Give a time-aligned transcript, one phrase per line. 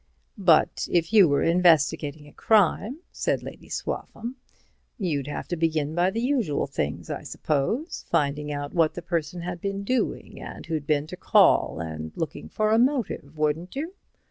[0.39, 4.35] "But if you were investigating a crime," said Lady Swaffham,
[4.97, 9.61] "you'd have to begin by the usual things, I suppose—finding out what the person had
[9.61, 13.93] been doing, and who'd been to call, and looking for a motive, wouldn't you?"